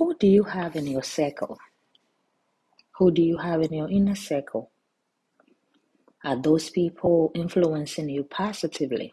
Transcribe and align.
Who 0.00 0.14
do 0.14 0.26
you 0.26 0.44
have 0.44 0.76
in 0.76 0.86
your 0.86 1.02
circle? 1.02 1.58
Who 2.96 3.10
do 3.10 3.20
you 3.20 3.36
have 3.36 3.60
in 3.60 3.74
your 3.74 3.90
inner 3.90 4.14
circle? 4.14 4.70
Are 6.24 6.40
those 6.40 6.70
people 6.70 7.30
influencing 7.34 8.08
you 8.08 8.24
positively? 8.24 9.12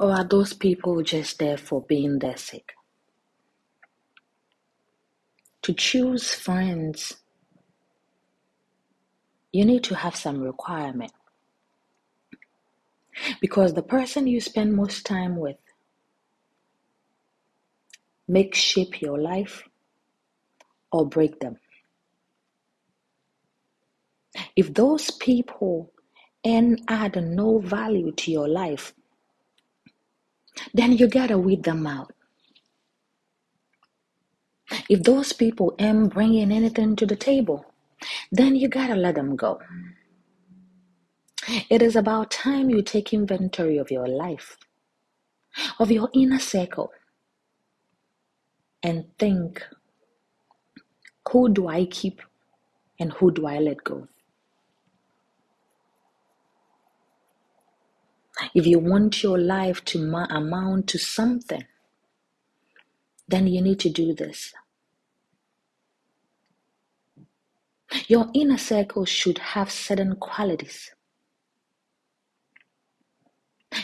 Or 0.00 0.10
are 0.10 0.24
those 0.24 0.54
people 0.54 1.04
just 1.04 1.38
there 1.38 1.56
for 1.56 1.82
being 1.82 2.18
their 2.18 2.36
sake? 2.36 2.72
To 5.62 5.72
choose 5.72 6.34
friends, 6.34 7.18
you 9.52 9.64
need 9.64 9.84
to 9.84 9.94
have 9.94 10.16
some 10.16 10.40
requirement. 10.40 11.12
Because 13.40 13.74
the 13.74 13.82
person 13.82 14.26
you 14.26 14.40
spend 14.40 14.74
most 14.74 15.06
time 15.06 15.36
with 15.36 15.58
make 18.30 18.54
shape 18.54 19.02
your 19.02 19.18
life 19.20 19.64
or 20.92 21.06
break 21.06 21.40
them. 21.40 21.56
If 24.56 24.72
those 24.74 25.10
people 25.10 25.92
and 26.44 26.80
add 26.88 27.16
no 27.22 27.58
value 27.58 28.12
to 28.12 28.30
your 28.30 28.48
life, 28.48 28.94
then 30.74 30.92
you 30.92 31.08
gotta 31.08 31.38
weed 31.38 31.64
them 31.64 31.86
out. 31.86 32.12
If 34.88 35.02
those 35.02 35.32
people 35.32 35.74
ain't 35.78 36.12
bringing 36.14 36.52
anything 36.52 36.96
to 36.96 37.06
the 37.06 37.16
table, 37.16 37.64
then 38.30 38.54
you 38.54 38.68
gotta 38.68 38.94
let 38.94 39.16
them 39.16 39.36
go. 39.36 39.60
It 41.68 41.82
is 41.82 41.96
about 41.96 42.30
time 42.30 42.70
you 42.70 42.82
take 42.82 43.12
inventory 43.12 43.78
of 43.78 43.90
your 43.90 44.06
life, 44.06 44.56
of 45.80 45.90
your 45.90 46.08
inner 46.14 46.38
circle, 46.38 46.92
and 48.82 49.06
think 49.18 49.62
who 51.30 51.48
do 51.50 51.68
I 51.68 51.86
keep 51.86 52.22
and 53.00 53.12
who 53.14 53.32
do 53.32 53.46
I 53.46 53.58
let 53.58 53.84
go? 53.84 54.08
If 58.54 58.66
you 58.66 58.78
want 58.80 59.22
your 59.22 59.38
life 59.38 59.84
to 59.86 59.98
ma- 60.00 60.26
amount 60.30 60.88
to 60.88 60.98
something, 60.98 61.64
then 63.28 63.46
you 63.48 63.62
need 63.62 63.80
to 63.80 63.90
do 63.90 64.14
this. 64.14 64.54
Your 68.08 68.30
inner 68.34 68.58
circle 68.58 69.04
should 69.06 69.38
have 69.38 69.70
certain 69.70 70.16
qualities. 70.16 70.92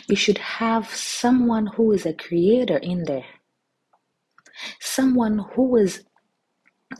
You 0.08 0.16
should 0.16 0.38
have 0.38 0.90
someone 0.94 1.68
who 1.68 1.92
is 1.92 2.06
a 2.06 2.14
creator 2.14 2.78
in 2.78 3.04
there, 3.04 3.26
someone 4.96 5.38
who 5.52 5.76
is 5.76 6.04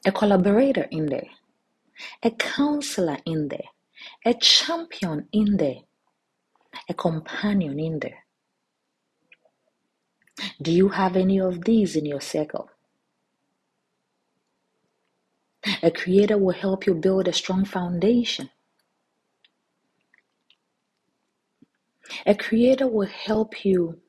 a 0.04 0.12
collaborator 0.12 0.86
in 0.90 1.06
there, 1.06 1.30
a 2.22 2.30
counselor 2.30 3.16
in 3.24 3.48
there, 3.48 3.70
a 4.26 4.34
champion 4.34 5.26
in 5.32 5.56
there, 5.56 5.80
a 6.90 6.94
companion 6.94 7.80
in 7.80 7.98
there. 8.00 8.22
Do 10.60 10.70
you 10.70 10.90
have 10.90 11.16
any 11.16 11.40
of 11.40 11.64
these 11.64 11.96
in 11.96 12.04
your 12.04 12.20
circle? 12.20 12.68
A 15.82 15.90
creator 15.90 16.36
will 16.36 16.58
help 16.66 16.86
you 16.86 16.94
build 16.94 17.28
a 17.28 17.32
strong 17.32 17.64
foundation. 17.64 18.50
A 22.26 22.34
creator 22.34 22.86
will 22.86 23.08
help 23.08 23.64
you 23.64 24.00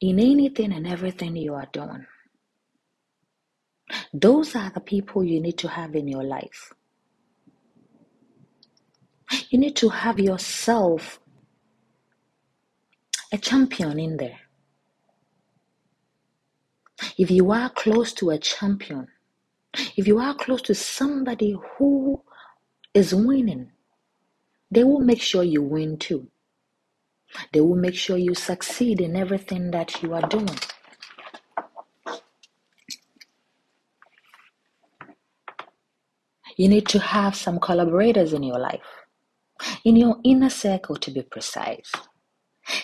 in 0.00 0.20
anything 0.20 0.72
and 0.72 0.86
everything 0.86 1.34
you 1.36 1.54
are 1.54 1.68
doing. 1.72 2.06
Those 4.12 4.56
are 4.56 4.70
the 4.70 4.80
people 4.80 5.22
you 5.24 5.40
need 5.40 5.58
to 5.58 5.68
have 5.68 5.94
in 5.94 6.08
your 6.08 6.24
life. 6.24 6.72
You 9.50 9.58
need 9.58 9.76
to 9.76 9.88
have 9.90 10.18
yourself 10.18 11.20
a 13.32 13.38
champion 13.38 13.98
in 13.98 14.16
there. 14.16 14.38
If 17.16 17.30
you 17.30 17.50
are 17.52 17.70
close 17.70 18.12
to 18.14 18.30
a 18.30 18.38
champion, 18.38 19.08
if 19.96 20.06
you 20.06 20.18
are 20.18 20.34
close 20.34 20.62
to 20.62 20.74
somebody 20.74 21.56
who 21.76 22.22
is 22.94 23.14
winning, 23.14 23.70
they 24.70 24.84
will 24.84 25.00
make 25.00 25.20
sure 25.20 25.42
you 25.42 25.62
win 25.62 25.98
too. 25.98 26.28
They 27.52 27.60
will 27.60 27.76
make 27.76 27.94
sure 27.94 28.16
you 28.16 28.34
succeed 28.34 29.00
in 29.00 29.14
everything 29.16 29.70
that 29.72 30.02
you 30.02 30.14
are 30.14 30.26
doing. 30.28 30.58
You 36.58 36.68
need 36.68 36.88
to 36.88 36.98
have 36.98 37.36
some 37.36 37.60
collaborators 37.60 38.32
in 38.32 38.42
your 38.42 38.58
life, 38.58 39.04
in 39.84 39.94
your 39.94 40.16
inner 40.24 40.50
circle 40.50 40.96
to 40.96 41.10
be 41.12 41.22
precise. 41.22 41.92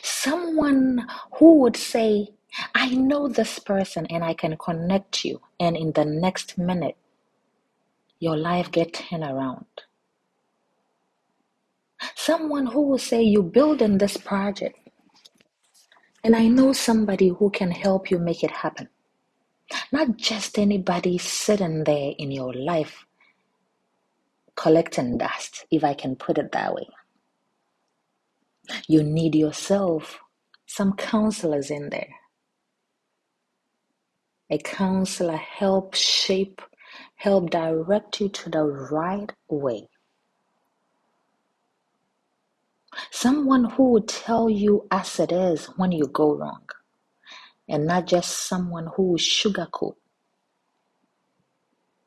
Someone 0.00 1.08
who 1.38 1.58
would 1.58 1.76
say, 1.76 2.28
I 2.72 2.90
know 2.94 3.26
this 3.26 3.58
person 3.58 4.06
and 4.06 4.22
I 4.22 4.32
can 4.32 4.56
connect 4.58 5.24
you, 5.24 5.40
and 5.58 5.76
in 5.76 5.90
the 5.90 6.04
next 6.04 6.56
minute, 6.56 6.96
your 8.20 8.36
life 8.36 8.70
get 8.70 8.94
turned 8.94 9.24
around. 9.24 9.66
Someone 12.14 12.66
who 12.66 12.82
will 12.82 12.98
say, 12.98 13.22
You 13.24 13.42
build 13.42 13.82
in 13.82 13.98
this 13.98 14.16
project, 14.16 14.78
and 16.22 16.36
I 16.36 16.46
know 16.46 16.72
somebody 16.72 17.28
who 17.28 17.50
can 17.50 17.72
help 17.72 18.08
you 18.08 18.20
make 18.20 18.44
it 18.44 18.52
happen. 18.52 18.88
Not 19.90 20.16
just 20.16 20.60
anybody 20.60 21.18
sitting 21.18 21.82
there 21.82 22.12
in 22.16 22.30
your 22.30 22.54
life 22.54 23.04
collecting 24.56 25.18
dust, 25.18 25.66
if 25.70 25.84
I 25.84 25.94
can 25.94 26.16
put 26.16 26.38
it 26.38 26.52
that 26.52 26.74
way. 26.74 26.88
You 28.88 29.02
need 29.02 29.34
yourself 29.34 30.20
some 30.66 30.94
counselors 30.94 31.70
in 31.70 31.90
there. 31.90 32.14
A 34.50 34.58
counselor 34.58 35.36
help 35.36 35.94
shape, 35.94 36.62
help 37.16 37.50
direct 37.50 38.20
you 38.20 38.28
to 38.30 38.50
the 38.50 38.64
right 38.64 39.32
way. 39.48 39.88
Someone 43.10 43.64
who 43.64 43.92
will 43.92 44.02
tell 44.02 44.50
you 44.50 44.86
as 44.90 45.20
it 45.20 45.32
is 45.32 45.66
when 45.76 45.92
you 45.92 46.06
go 46.08 46.34
wrong, 46.34 46.62
and 47.68 47.86
not 47.86 48.06
just 48.06 48.48
someone 48.48 48.88
who 48.96 49.12
will 49.12 49.18
sugarcoat 49.18 49.96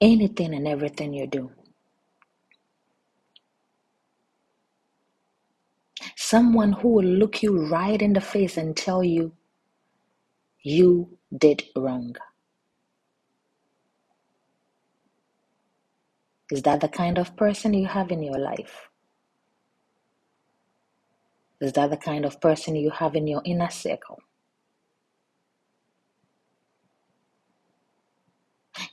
anything 0.02 0.54
and 0.54 0.68
everything 0.68 1.14
you 1.14 1.28
do. 1.28 1.52
Someone 6.30 6.74
who 6.74 6.90
will 6.90 7.06
look 7.06 7.42
you 7.42 7.70
right 7.70 8.02
in 8.02 8.12
the 8.12 8.20
face 8.20 8.58
and 8.58 8.76
tell 8.76 9.02
you 9.02 9.32
you 10.62 11.18
did 11.32 11.64
wrong. 11.74 12.18
Is 16.52 16.64
that 16.64 16.82
the 16.82 16.90
kind 16.90 17.18
of 17.18 17.38
person 17.38 17.74
you 17.74 17.88
have 17.88 18.12
in 18.12 18.22
your 18.22 18.38
life? 18.38 18.90
Is 21.62 21.72
that 21.74 21.92
the 21.92 21.96
kind 21.98 22.26
of 22.26 22.42
person 22.42 22.76
you 22.76 22.90
have 22.90 23.16
in 23.16 23.26
your 23.26 23.42
inner 23.46 23.70
circle? 23.70 24.20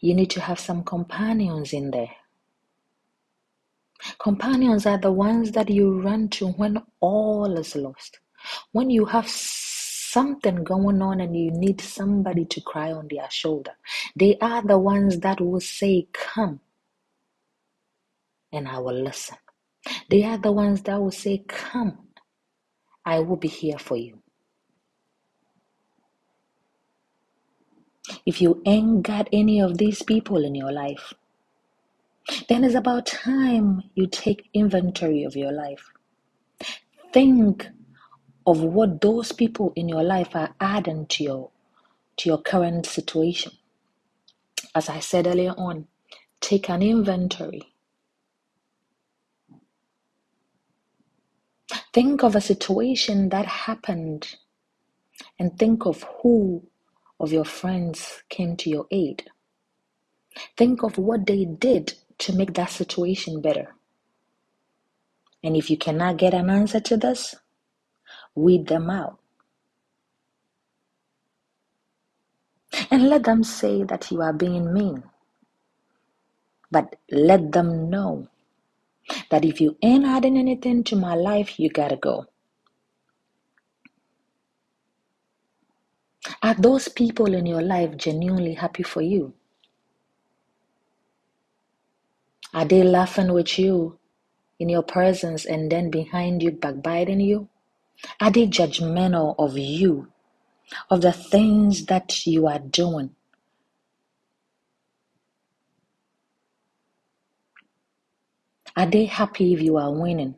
You 0.00 0.14
need 0.14 0.30
to 0.30 0.40
have 0.40 0.60
some 0.60 0.84
companions 0.84 1.72
in 1.72 1.90
there. 1.90 2.14
Companions 4.18 4.86
are 4.86 4.98
the 4.98 5.12
ones 5.12 5.52
that 5.52 5.70
you 5.70 6.00
run 6.00 6.28
to 6.30 6.48
when 6.48 6.82
all 7.00 7.56
is 7.58 7.76
lost. 7.76 8.20
When 8.72 8.90
you 8.90 9.06
have 9.06 9.28
something 9.28 10.64
going 10.64 11.02
on 11.02 11.20
and 11.20 11.36
you 11.36 11.50
need 11.50 11.80
somebody 11.80 12.44
to 12.46 12.60
cry 12.60 12.92
on 12.92 13.08
their 13.10 13.30
shoulder. 13.30 13.72
They 14.16 14.38
are 14.40 14.62
the 14.62 14.78
ones 14.78 15.20
that 15.20 15.40
will 15.40 15.60
say, 15.60 16.08
Come, 16.12 16.60
and 18.52 18.68
I 18.68 18.78
will 18.78 19.02
listen. 19.02 19.36
They 20.10 20.24
are 20.24 20.38
the 20.38 20.52
ones 20.52 20.82
that 20.82 21.00
will 21.00 21.10
say, 21.12 21.44
Come, 21.48 21.98
I 23.04 23.20
will 23.20 23.36
be 23.36 23.48
here 23.48 23.78
for 23.78 23.96
you. 23.96 24.20
If 28.26 28.42
you 28.42 28.62
ain't 28.66 29.02
got 29.04 29.28
any 29.32 29.60
of 29.60 29.78
these 29.78 30.02
people 30.02 30.44
in 30.44 30.54
your 30.54 30.72
life, 30.72 31.14
then 32.48 32.64
it's 32.64 32.74
about 32.74 33.06
time 33.06 33.82
you 33.94 34.06
take 34.06 34.48
inventory 34.54 35.24
of 35.24 35.36
your 35.36 35.52
life. 35.52 35.90
Think 37.12 37.68
of 38.46 38.60
what 38.62 39.00
those 39.00 39.32
people 39.32 39.72
in 39.76 39.88
your 39.88 40.02
life 40.02 40.34
are 40.34 40.54
adding 40.60 41.06
to 41.06 41.24
your 41.24 41.50
to 42.16 42.28
your 42.28 42.38
current 42.38 42.86
situation. 42.86 43.52
As 44.74 44.88
I 44.88 45.00
said 45.00 45.26
earlier 45.26 45.54
on, 45.56 45.86
take 46.40 46.68
an 46.70 46.82
inventory. 46.82 47.62
Think 51.92 52.22
of 52.22 52.36
a 52.36 52.40
situation 52.40 53.30
that 53.30 53.46
happened 53.46 54.36
and 55.38 55.58
think 55.58 55.86
of 55.86 56.04
who 56.22 56.66
of 57.20 57.32
your 57.32 57.44
friends 57.44 58.22
came 58.28 58.56
to 58.58 58.70
your 58.70 58.86
aid. 58.90 59.30
Think 60.56 60.82
of 60.82 60.98
what 60.98 61.26
they 61.26 61.44
did 61.44 61.94
to 62.18 62.32
make 62.34 62.54
that 62.54 62.70
situation 62.70 63.40
better. 63.40 63.74
And 65.42 65.56
if 65.56 65.70
you 65.70 65.76
cannot 65.78 66.16
get 66.18 66.34
an 66.34 66.50
answer 66.50 66.80
to 66.80 66.96
this, 66.96 67.34
weed 68.34 68.66
them 68.68 68.90
out. 68.90 69.18
And 72.90 73.08
let 73.08 73.24
them 73.24 73.44
say 73.44 73.84
that 73.84 74.10
you 74.10 74.22
are 74.22 74.32
being 74.32 74.72
mean. 74.72 75.04
But 76.70 76.96
let 77.10 77.52
them 77.52 77.90
know 77.90 78.28
that 79.30 79.44
if 79.44 79.60
you 79.60 79.76
ain't 79.82 80.06
adding 80.06 80.38
anything 80.38 80.84
to 80.84 80.96
my 80.96 81.14
life, 81.14 81.60
you 81.60 81.70
gotta 81.70 81.96
go. 81.96 82.26
Are 86.42 86.54
those 86.54 86.88
people 86.88 87.34
in 87.34 87.46
your 87.46 87.62
life 87.62 87.96
genuinely 87.96 88.54
happy 88.54 88.82
for 88.82 89.02
you? 89.02 89.34
Are 92.54 92.64
they 92.64 92.84
laughing 92.84 93.32
with 93.32 93.58
you 93.58 93.98
in 94.60 94.68
your 94.70 94.84
presence 94.84 95.44
and 95.44 95.72
then 95.72 95.90
behind 95.90 96.42
you 96.42 96.52
backbiting 96.52 97.20
you? 97.20 97.48
Are 98.20 98.30
they 98.30 98.46
judgmental 98.46 99.34
of 99.38 99.58
you, 99.58 100.08
of 100.90 101.02
the 101.02 101.12
things 101.12 101.86
that 101.86 102.26
you 102.26 102.46
are 102.46 102.60
doing? 102.60 103.10
Are 108.76 108.86
they 108.86 109.06
happy 109.06 109.54
if 109.54 109.62
you 109.62 109.76
are 109.76 109.92
winning? 109.92 110.36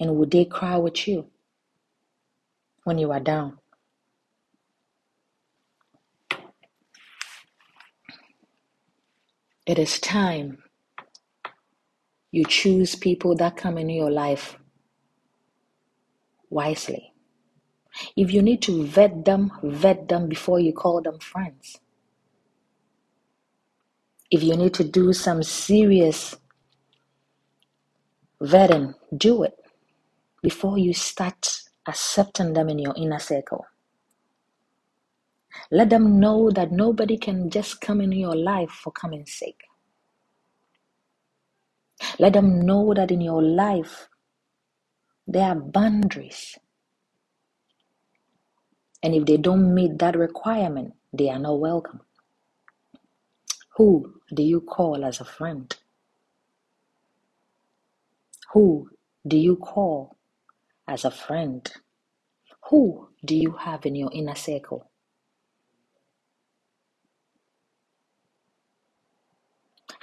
And 0.00 0.16
would 0.16 0.30
they 0.32 0.44
cry 0.44 0.76
with 0.78 1.08
you 1.08 1.26
when 2.84 2.98
you 2.98 3.12
are 3.12 3.20
down? 3.20 3.58
It 9.66 9.78
is 9.78 10.00
time 10.00 10.62
you 12.32 12.44
choose 12.44 12.96
people 12.96 13.36
that 13.36 13.56
come 13.56 13.78
into 13.78 13.94
your 13.94 14.10
life 14.10 14.56
wisely. 16.50 17.12
If 18.16 18.32
you 18.32 18.42
need 18.42 18.62
to 18.62 18.84
vet 18.86 19.24
them, 19.24 19.52
vet 19.62 20.08
them 20.08 20.28
before 20.28 20.60
you 20.60 20.72
call 20.72 21.02
them 21.02 21.18
friends. 21.20 21.78
If 24.30 24.42
you 24.42 24.56
need 24.56 24.74
to 24.74 24.84
do 24.84 25.12
some 25.12 25.42
serious 25.42 26.36
vetting, 28.42 28.94
do 29.16 29.44
it 29.44 29.54
before 30.42 30.78
you 30.78 30.94
start 30.94 31.60
accepting 31.88 32.54
them 32.54 32.68
in 32.70 32.78
your 32.80 32.94
inner 32.96 33.20
circle. 33.20 33.66
Let 35.70 35.90
them 35.90 36.20
know 36.20 36.50
that 36.52 36.72
nobody 36.72 37.18
can 37.18 37.50
just 37.50 37.80
come 37.80 38.00
in 38.00 38.12
your 38.12 38.36
life 38.36 38.70
for 38.70 38.92
coming 38.92 39.26
sake. 39.26 39.62
Let 42.18 42.34
them 42.34 42.60
know 42.62 42.94
that 42.94 43.10
in 43.10 43.20
your 43.22 43.42
life 43.42 44.08
there 45.26 45.44
are 45.50 45.56
boundaries. 45.56 46.56
And 49.02 49.14
if 49.14 49.26
they 49.26 49.38
don't 49.38 49.74
meet 49.74 49.98
that 50.00 50.16
requirement, 50.16 50.94
they 51.12 51.30
are 51.30 51.38
not 51.40 51.60
welcome. 51.60 52.00
Who 53.76 54.20
do 54.34 54.42
you 54.42 54.60
call 54.62 55.04
as 55.04 55.20
a 55.20 55.24
friend? 55.26 55.74
Who 58.54 58.90
do 59.26 59.36
you 59.38 59.56
call 59.56 60.16
as 60.88 61.04
a 61.04 61.12
friend? 61.12 61.70
Who 62.70 63.08
do 63.24 63.36
you 63.36 63.52
have 63.52 63.86
in 63.86 63.96
your 63.96 64.10
inner 64.12 64.36
circle? 64.36 64.90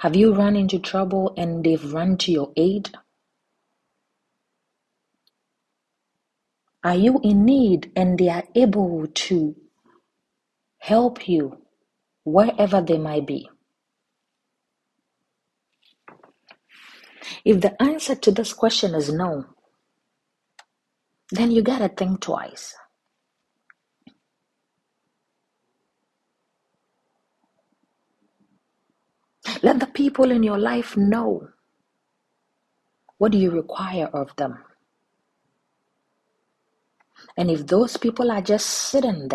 Have 0.04 0.16
you 0.16 0.34
run 0.34 0.54
into 0.54 0.78
trouble 0.78 1.32
and 1.38 1.64
they've 1.64 1.94
run 1.94 2.18
to 2.18 2.30
your 2.30 2.52
aid? 2.58 2.90
Are 6.84 6.94
you 6.94 7.20
in 7.24 7.46
need 7.46 7.90
and 7.96 8.18
they 8.18 8.28
are 8.28 8.44
able 8.54 9.06
to 9.06 9.56
help 10.76 11.26
you 11.26 11.56
wherever 12.22 12.82
they 12.82 12.98
might 12.98 13.26
be? 13.26 13.48
If 17.42 17.62
the 17.62 17.80
answer 17.82 18.14
to 18.14 18.30
this 18.30 18.52
question 18.52 18.94
is 18.94 19.10
no, 19.10 19.46
then 21.30 21.50
you 21.50 21.62
gotta 21.62 21.88
think 21.88 22.20
twice. 22.20 22.74
Let 29.64 29.80
the 29.80 29.86
people 29.86 30.30
in 30.30 30.42
your 30.42 30.58
life 30.58 30.94
know 30.94 31.48
what 33.16 33.32
do 33.32 33.38
you 33.38 33.50
require 33.50 34.10
of 34.12 34.36
them. 34.36 34.58
And 37.38 37.50
if 37.50 37.66
those 37.66 37.96
people 37.96 38.30
are 38.30 38.42
just 38.42 38.66
sitting 38.66 39.28
there, 39.28 39.32